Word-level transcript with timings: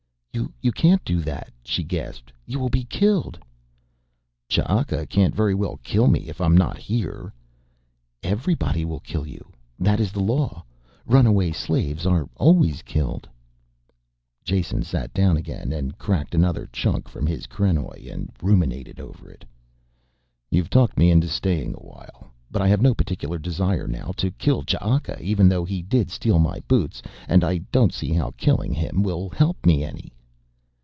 "You 0.63 0.71
can't 0.71 1.03
do 1.03 1.19
that," 1.21 1.49
she 1.65 1.83
gasped. 1.83 2.31
"You 2.45 2.57
will 2.59 2.69
be 2.69 2.83
killed." 2.85 3.37
"Ch'aka 4.47 5.05
can't 5.07 5.35
very 5.35 5.53
well 5.53 5.77
kill 5.83 6.07
me 6.07 6.29
if 6.29 6.39
I'm 6.39 6.55
not 6.55 6.77
here." 6.77 7.33
"Everybody 8.23 8.85
will 8.85 8.99
kill 9.01 9.25
you. 9.27 9.51
That 9.79 9.99
is 9.99 10.11
the 10.13 10.21
law. 10.21 10.63
Runaway 11.05 11.51
slaves 11.51 12.05
are 12.05 12.29
always 12.37 12.83
killed." 12.83 13.27
Jason 14.45 14.83
sat 14.83 15.13
down 15.13 15.35
again 15.35 15.71
and 15.73 15.97
cracked 15.97 16.33
another 16.35 16.67
chunk 16.71 17.07
from 17.09 17.25
his 17.27 17.47
krenoj 17.47 18.07
and 18.11 18.31
ruminated 18.41 18.99
over 18.99 19.29
it. 19.29 19.43
"You've 20.49 20.69
talked 20.69 20.97
me 20.97 21.11
into 21.11 21.27
staying 21.27 21.73
a 21.73 21.77
while. 21.83 22.31
But 22.49 22.61
I 22.61 22.67
have 22.69 22.81
no 22.81 22.93
particular 22.93 23.39
desire 23.39 23.87
now 23.87 24.11
to 24.17 24.31
kill 24.31 24.63
Ch'aka, 24.63 25.19
even 25.21 25.49
though 25.49 25.65
he 25.65 25.81
did 25.81 26.09
steal 26.09 26.39
my 26.39 26.59
boots. 26.61 27.01
And 27.27 27.43
I 27.43 27.57
don't 27.71 27.93
see 27.93 28.13
how 28.13 28.31
killing 28.37 28.73
him 28.73 29.01
will 29.03 29.29
help 29.29 29.65
me 29.65 29.83
any." 29.83 30.13